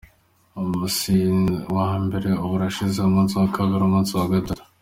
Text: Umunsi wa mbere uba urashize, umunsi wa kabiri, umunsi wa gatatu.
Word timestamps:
Umunsi 0.61 1.13
wa 1.77 1.89
mbere 2.03 2.29
uba 2.45 2.55
urashize, 2.57 2.97
umunsi 3.01 3.33
wa 3.39 3.47
kabiri, 3.55 3.83
umunsi 3.85 4.11
wa 4.19 4.27
gatatu. 4.35 4.63